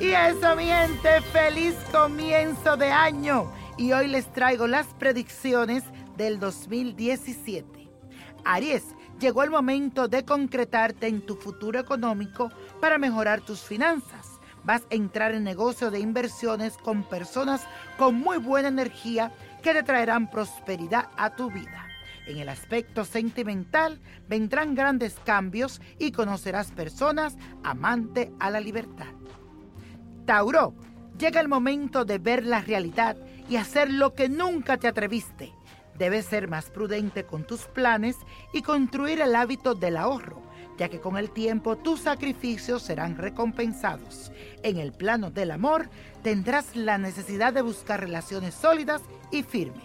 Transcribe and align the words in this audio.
Y 0.00 0.12
eso, 0.12 0.56
mi 0.56 0.64
gente, 0.64 1.20
feliz 1.30 1.74
comienzo 1.92 2.74
de 2.78 2.90
año. 2.90 3.52
Y 3.76 3.92
hoy 3.92 4.08
les 4.08 4.32
traigo 4.32 4.66
las 4.66 4.86
predicciones 4.94 5.84
del 6.16 6.40
2017. 6.40 7.90
Aries, 8.46 8.82
llegó 9.20 9.42
el 9.42 9.50
momento 9.50 10.08
de 10.08 10.24
concretarte 10.24 11.06
en 11.06 11.20
tu 11.20 11.36
futuro 11.36 11.78
económico 11.78 12.50
para 12.80 12.96
mejorar 12.96 13.42
tus 13.42 13.60
finanzas. 13.60 14.40
Vas 14.64 14.84
a 14.90 14.94
entrar 14.94 15.34
en 15.34 15.44
negocio 15.44 15.90
de 15.90 16.00
inversiones 16.00 16.78
con 16.78 17.02
personas 17.02 17.66
con 17.98 18.14
muy 18.14 18.38
buena 18.38 18.68
energía 18.68 19.34
que 19.62 19.74
te 19.74 19.82
traerán 19.82 20.30
prosperidad 20.30 21.10
a 21.18 21.36
tu 21.36 21.50
vida. 21.50 21.86
En 22.26 22.38
el 22.38 22.48
aspecto 22.48 23.04
sentimental 23.04 24.00
vendrán 24.28 24.74
grandes 24.74 25.18
cambios 25.26 25.82
y 25.98 26.12
conocerás 26.12 26.70
personas 26.70 27.36
amante 27.62 28.32
a 28.40 28.48
la 28.48 28.60
libertad. 28.60 29.08
Tauro, 30.30 30.76
llega 31.18 31.40
el 31.40 31.48
momento 31.48 32.04
de 32.04 32.18
ver 32.18 32.46
la 32.46 32.60
realidad 32.60 33.16
y 33.48 33.56
hacer 33.56 33.90
lo 33.90 34.14
que 34.14 34.28
nunca 34.28 34.76
te 34.76 34.86
atreviste. 34.86 35.52
Debes 35.98 36.26
ser 36.26 36.46
más 36.46 36.70
prudente 36.70 37.24
con 37.24 37.42
tus 37.42 37.62
planes 37.62 38.16
y 38.52 38.62
construir 38.62 39.20
el 39.20 39.34
hábito 39.34 39.74
del 39.74 39.96
ahorro, 39.96 40.40
ya 40.78 40.88
que 40.88 41.00
con 41.00 41.16
el 41.16 41.32
tiempo 41.32 41.76
tus 41.76 42.02
sacrificios 42.02 42.82
serán 42.82 43.18
recompensados. 43.18 44.30
En 44.62 44.76
el 44.76 44.92
plano 44.92 45.32
del 45.32 45.50
amor 45.50 45.90
tendrás 46.22 46.76
la 46.76 46.96
necesidad 46.96 47.52
de 47.52 47.62
buscar 47.62 47.98
relaciones 47.98 48.54
sólidas 48.54 49.02
y 49.32 49.42
firmes. 49.42 49.82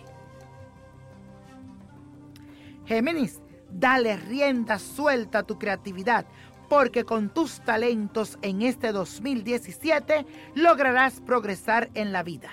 Géminis, 2.85 3.41
dale 3.71 4.16
rienda 4.16 4.77
suelta 4.77 5.40
a 5.40 5.43
tu 5.43 5.57
creatividad, 5.57 6.27
porque 6.70 7.04
con 7.04 7.30
tus 7.30 7.60
talentos 7.62 8.38
en 8.41 8.62
este 8.62 8.91
2017 8.91 10.26
lograrás 10.55 11.22
progresar 11.22 11.90
en 11.94 12.12
la 12.12 12.24
vida. 12.24 12.49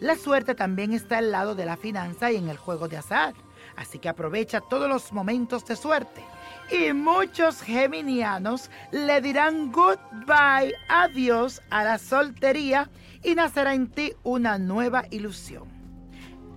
La 0.00 0.16
suerte 0.16 0.54
también 0.54 0.92
está 0.92 1.18
al 1.18 1.32
lado 1.32 1.54
de 1.54 1.64
la 1.64 1.76
finanza 1.76 2.30
y 2.30 2.36
en 2.36 2.48
el 2.48 2.58
juego 2.58 2.88
de 2.88 2.98
azar, 2.98 3.34
así 3.76 3.98
que 3.98 4.08
aprovecha 4.08 4.60
todos 4.60 4.88
los 4.88 5.12
momentos 5.12 5.64
de 5.64 5.76
suerte. 5.76 6.22
Y 6.70 6.92
muchos 6.92 7.62
geminianos 7.62 8.70
le 8.90 9.20
dirán 9.20 9.72
goodbye, 9.72 10.74
adiós 10.88 11.62
a 11.70 11.84
la 11.84 11.98
soltería 11.98 12.90
y 13.22 13.34
nacerá 13.34 13.74
en 13.74 13.86
ti 13.86 14.12
una 14.22 14.58
nueva 14.58 15.04
ilusión. 15.10 15.64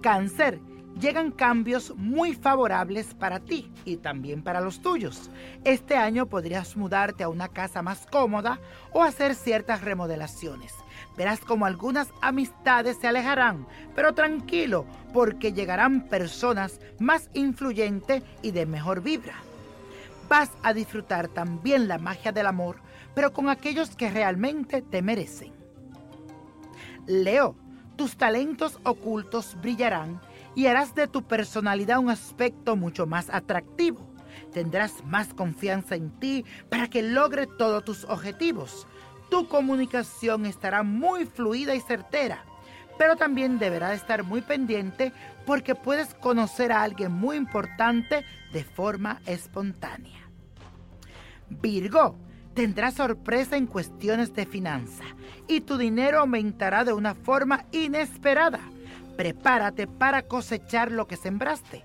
Cáncer, 0.02 0.60
llegan 1.00 1.32
cambios 1.32 1.96
muy 1.96 2.34
favorables 2.34 3.14
para 3.14 3.40
ti 3.40 3.72
y 3.86 3.98
también 3.98 4.44
para 4.44 4.62
los 4.62 4.82
tuyos. 4.82 5.30
Este 5.64 5.96
año 5.96 6.26
podrías 6.28 6.76
mudarte 6.76 7.24
a 7.24 7.30
una 7.30 7.48
casa 7.48 7.82
más 7.82 8.06
cómoda 8.06 8.60
o 8.92 9.04
hacer 9.04 9.36
ciertas 9.36 9.82
remodelaciones. 9.82 10.74
Verás 11.18 11.40
como 11.40 11.66
algunas 11.66 12.10
amistades 12.22 12.98
se 12.98 13.08
alejarán, 13.08 13.66
pero 13.96 14.14
tranquilo, 14.14 14.86
porque 15.14 15.54
llegarán 15.54 16.08
personas 16.08 16.80
más 17.00 17.30
influyentes 17.34 18.24
y 18.42 18.52
de 18.52 18.66
mejor 18.66 19.02
vibra. 19.02 19.36
Vas 20.28 20.52
a 20.64 20.74
disfrutar 20.74 21.28
también 21.28 21.88
la 21.88 21.98
magia 21.98 22.32
del 22.32 22.48
amor, 22.48 22.78
pero 23.16 23.34
con 23.34 23.50
aquellos 23.50 23.96
que 23.96 24.12
realmente 24.12 24.82
te 24.82 25.02
merecen. 25.02 25.54
Leo, 27.08 27.56
tus 27.96 28.16
talentos 28.16 28.80
ocultos 28.84 29.58
brillarán 29.60 30.22
y 30.60 30.68
harás 30.68 30.94
de 30.94 31.08
tu 31.08 31.24
personalidad 31.24 32.00
un 32.00 32.10
aspecto 32.10 32.76
mucho 32.76 33.08
más 33.08 33.30
atractivo. 33.30 34.06
Tendrás 34.52 35.06
más 35.06 35.34
confianza 35.34 35.96
en 35.96 36.10
ti 36.20 36.44
para 36.68 36.90
que 36.90 37.02
logre 37.02 37.48
todos 37.48 37.86
tus 37.86 38.04
objetivos. 38.04 38.86
Tu 39.30 39.48
comunicación 39.48 40.46
estará 40.46 40.84
muy 40.84 41.26
fluida 41.26 41.76
y 41.76 41.80
certera, 41.80 42.44
pero 42.98 43.16
también 43.16 43.58
deberás 43.58 43.94
estar 43.94 44.26
muy 44.26 44.42
pendiente 44.42 45.14
porque 45.46 45.76
puedes 45.76 46.14
conocer 46.14 46.74
a 46.74 46.84
alguien 46.84 47.14
muy 47.14 47.38
importante 47.38 48.26
de 48.52 48.66
forma 48.66 49.22
espontánea. 49.28 50.30
Virgo, 51.50 52.18
tendrás 52.54 52.96
sorpresa 52.96 53.56
en 53.56 53.66
cuestiones 53.66 54.34
de 54.34 54.46
finanza 54.46 55.06
y 55.48 55.62
tu 55.62 55.78
dinero 55.78 56.20
aumentará 56.20 56.84
de 56.84 56.92
una 56.92 57.16
forma 57.16 57.64
inesperada 57.72 58.60
prepárate 59.20 59.86
para 59.86 60.22
cosechar 60.22 60.94
lo 60.94 61.06
que 61.06 61.18
sembraste. 61.18 61.84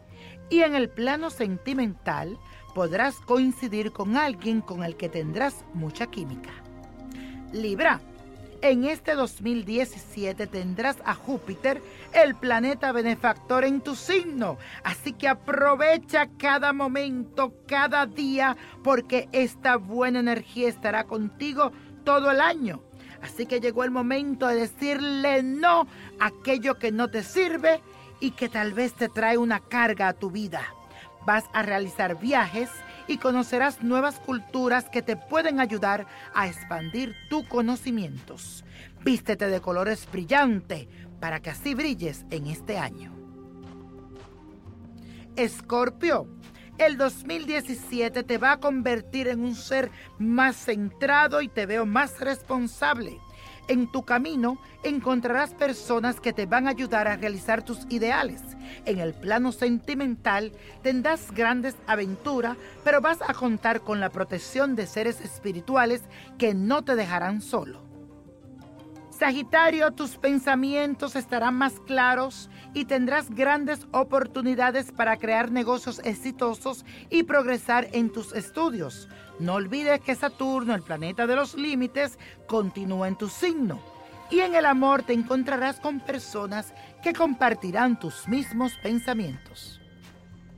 Y 0.50 0.60
en 0.60 0.76
el 0.76 0.88
plano 0.88 1.30
sentimental 1.30 2.38
podrás 2.76 3.16
coincidir 3.16 3.90
con 3.90 4.16
alguien 4.16 4.60
con 4.60 4.84
el 4.84 4.94
que 4.94 5.08
tendrás 5.08 5.64
mucha 5.74 6.06
química. 6.06 6.52
Libra, 7.52 8.00
en 8.62 8.84
este 8.84 9.14
2017 9.16 10.46
tendrás 10.46 10.98
a 11.04 11.14
Júpiter, 11.14 11.82
el 12.12 12.36
planeta 12.36 12.92
benefactor 12.92 13.64
en 13.64 13.80
tu 13.80 13.96
signo. 13.96 14.56
Así 14.84 15.12
que 15.12 15.26
aprovecha 15.26 16.28
cada 16.38 16.72
momento, 16.72 17.52
cada 17.66 18.06
día, 18.06 18.56
porque 18.84 19.28
esta 19.32 19.76
buena 19.76 20.20
energía 20.20 20.68
estará 20.68 21.02
contigo 21.02 21.72
todo 22.04 22.30
el 22.30 22.40
año. 22.40 22.80
Así 23.24 23.46
que 23.46 23.58
llegó 23.58 23.84
el 23.84 23.90
momento 23.90 24.46
de 24.46 24.56
decirle 24.56 25.42
no 25.42 25.86
a 26.20 26.26
aquello 26.26 26.78
que 26.78 26.92
no 26.92 27.08
te 27.08 27.22
sirve 27.22 27.80
y 28.20 28.32
que 28.32 28.50
tal 28.50 28.74
vez 28.74 28.92
te 28.92 29.08
trae 29.08 29.38
una 29.38 29.60
carga 29.60 30.08
a 30.08 30.12
tu 30.12 30.30
vida. 30.30 30.62
Vas 31.24 31.44
a 31.54 31.62
realizar 31.62 32.20
viajes 32.20 32.68
y 33.08 33.16
conocerás 33.16 33.82
nuevas 33.82 34.20
culturas 34.20 34.90
que 34.90 35.00
te 35.00 35.16
pueden 35.16 35.58
ayudar 35.58 36.06
a 36.34 36.48
expandir 36.48 37.16
tus 37.30 37.48
conocimientos. 37.48 38.62
Vístete 39.02 39.48
de 39.48 39.62
colores 39.62 40.06
brillantes 40.12 40.86
para 41.18 41.40
que 41.40 41.48
así 41.48 41.74
brilles 41.74 42.26
en 42.28 42.48
este 42.48 42.76
año. 42.76 43.14
Escorpio, 45.34 46.28
el 46.78 46.96
2017 46.96 48.22
te 48.22 48.38
va 48.38 48.52
a 48.52 48.60
convertir 48.60 49.28
en 49.28 49.40
un 49.40 49.54
ser 49.54 49.90
más 50.18 50.56
centrado 50.56 51.40
y 51.40 51.48
te 51.48 51.66
veo 51.66 51.86
más 51.86 52.20
responsable. 52.20 53.20
En 53.66 53.90
tu 53.90 54.02
camino 54.02 54.58
encontrarás 54.82 55.54
personas 55.54 56.20
que 56.20 56.34
te 56.34 56.44
van 56.44 56.66
a 56.66 56.70
ayudar 56.70 57.08
a 57.08 57.16
realizar 57.16 57.62
tus 57.64 57.86
ideales. 57.88 58.42
En 58.84 58.98
el 58.98 59.14
plano 59.14 59.52
sentimental 59.52 60.52
tendrás 60.82 61.30
grandes 61.30 61.74
aventuras, 61.86 62.58
pero 62.82 63.00
vas 63.00 63.18
a 63.26 63.32
contar 63.32 63.80
con 63.80 64.00
la 64.00 64.10
protección 64.10 64.76
de 64.76 64.86
seres 64.86 65.20
espirituales 65.20 66.02
que 66.36 66.52
no 66.52 66.84
te 66.84 66.94
dejarán 66.94 67.40
solo. 67.40 67.93
Sagitario, 69.18 69.92
tus 69.92 70.16
pensamientos 70.16 71.14
estarán 71.14 71.54
más 71.54 71.78
claros 71.86 72.50
y 72.74 72.86
tendrás 72.86 73.30
grandes 73.30 73.86
oportunidades 73.92 74.90
para 74.90 75.18
crear 75.18 75.52
negocios 75.52 76.00
exitosos 76.02 76.84
y 77.10 77.22
progresar 77.22 77.86
en 77.92 78.10
tus 78.10 78.34
estudios. 78.34 79.08
No 79.38 79.54
olvides 79.54 80.00
que 80.00 80.16
Saturno, 80.16 80.74
el 80.74 80.82
planeta 80.82 81.28
de 81.28 81.36
los 81.36 81.54
límites, 81.54 82.18
continúa 82.48 83.06
en 83.06 83.16
tu 83.16 83.28
signo. 83.28 83.78
Y 84.32 84.40
en 84.40 84.56
el 84.56 84.66
amor 84.66 85.04
te 85.04 85.12
encontrarás 85.12 85.78
con 85.78 86.00
personas 86.00 86.74
que 87.00 87.12
compartirán 87.12 88.00
tus 88.00 88.26
mismos 88.26 88.72
pensamientos. 88.82 89.80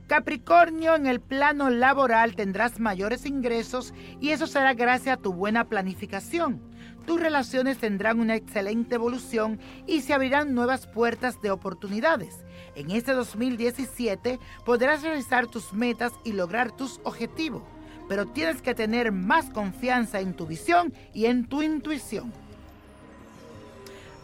Capricornio, 0.07 0.95
en 0.95 1.05
el 1.05 1.19
plano 1.19 1.69
laboral 1.69 2.35
tendrás 2.35 2.79
mayores 2.79 3.27
ingresos 3.27 3.93
y 4.19 4.29
eso 4.31 4.47
será 4.47 4.73
gracias 4.73 5.19
a 5.19 5.21
tu 5.21 5.31
buena 5.31 5.65
planificación 5.65 6.75
tus 7.07 7.21
relaciones 7.21 7.77
tendrán 7.77 8.19
una 8.19 8.35
excelente 8.35 8.95
evolución 8.95 9.59
y 9.87 10.01
se 10.01 10.13
abrirán 10.13 10.53
nuevas 10.53 10.87
puertas 10.87 11.41
de 11.41 11.51
oportunidades. 11.51 12.43
En 12.75 12.91
este 12.91 13.13
2017 13.13 14.39
podrás 14.65 15.03
realizar 15.03 15.47
tus 15.47 15.71
metas 15.71 16.11
y 16.25 16.33
lograr 16.33 16.73
tus 16.73 16.99
objetivos, 17.05 17.63
pero 18.09 18.25
tienes 18.25 18.61
que 18.61 18.75
tener 18.75 19.13
más 19.13 19.49
confianza 19.51 20.19
en 20.19 20.33
tu 20.33 20.45
visión 20.45 20.93
y 21.13 21.27
en 21.27 21.47
tu 21.47 21.61
intuición. 21.61 22.33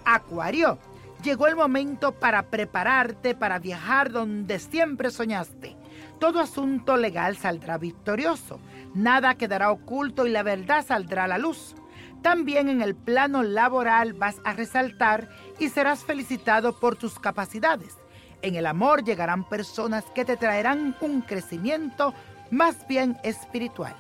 Acuario, 0.04 0.78
llegó 1.24 1.48
el 1.48 1.56
momento 1.56 2.12
para 2.12 2.44
prepararte 2.44 3.34
para 3.34 3.60
viajar 3.60 4.12
donde 4.12 4.60
siempre 4.60 5.10
soñaste. 5.10 5.78
Todo 6.20 6.42
asunto 6.42 6.98
legal 6.98 7.38
saldrá 7.38 7.78
victorioso, 7.78 8.60
nada 8.94 9.36
quedará 9.36 9.72
oculto 9.72 10.28
y 10.28 10.32
la 10.32 10.44
verdad 10.44 10.86
saldrá 10.86 11.24
a 11.24 11.30
la 11.30 11.38
luz. 11.38 11.76
También 12.24 12.70
en 12.70 12.82
el 12.82 12.96
plano 12.96 13.44
laboral 13.44 14.14
vas 14.14 14.38
a 14.46 14.54
resaltar 14.54 15.30
y 15.60 15.68
serás 15.68 16.06
felicitado 16.06 16.80
por 16.80 16.96
tus 16.96 17.20
capacidades. 17.20 17.98
En 18.42 18.56
el 18.56 18.66
amor 18.66 19.04
llegarán 19.04 19.48
personas 19.48 20.06
que 20.16 20.24
te 20.24 20.38
traerán 20.38 20.96
un 21.02 21.22
crecimiento 21.22 22.14
más 22.50 22.88
bien 22.88 23.18
espiritual. 23.24 23.96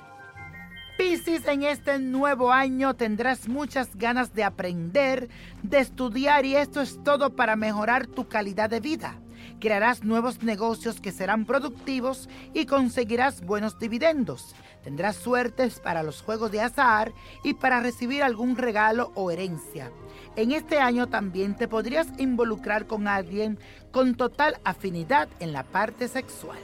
Piscis, 0.98 1.46
en 1.48 1.64
este 1.64 2.00
nuevo 2.00 2.52
año 2.52 2.94
tendrás 2.94 3.50
muchas 3.50 3.96
ganas 3.96 4.34
de 4.34 4.46
aprender, 4.46 5.28
de 5.62 5.80
estudiar 5.80 6.46
y 6.46 6.56
esto 6.56 6.82
es 6.82 7.04
todo 7.04 7.36
para 7.36 7.58
mejorar 7.58 8.08
tu 8.08 8.30
calidad 8.30 8.70
de 8.70 8.80
vida. 8.80 9.16
Crearás 9.60 10.04
nuevos 10.04 10.44
negocios 10.44 11.00
que 11.00 11.12
serán 11.12 11.46
productivos 11.46 12.30
y 12.54 12.66
conseguirás 12.66 13.42
buenos 13.42 13.80
dividendos. 13.80 14.56
Tendrás 14.84 15.16
suertes 15.16 15.80
para 15.80 16.04
los 16.04 16.22
juegos 16.22 16.52
de 16.52 16.62
azar 16.62 17.14
y 17.44 17.54
para 17.54 17.80
recibir 17.80 18.24
algún 18.24 18.58
regalo 18.58 19.12
o 19.16 19.32
herencia. 19.32 19.92
En 20.36 20.52
este 20.52 20.80
año 20.80 21.08
también 21.08 21.56
te 21.56 21.68
podrías 21.68 22.08
involucrar 22.18 22.88
con 22.88 23.08
alguien 23.08 23.60
con 23.92 24.16
total 24.16 24.60
afinidad 24.64 25.30
en 25.40 25.54
la 25.54 25.64
parte 25.64 26.08
sexual. 26.08 26.60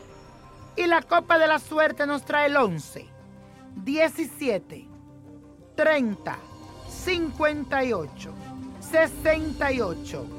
Y 0.76 0.88
la 0.88 1.02
copa 1.02 1.38
de 1.38 1.48
la 1.48 1.60
suerte 1.60 2.08
nos 2.08 2.26
trae 2.26 2.48
el 2.48 2.58
11, 2.58 3.06
17, 3.84 4.88
30, 5.76 6.38
58, 6.90 8.34
68, 8.80 10.39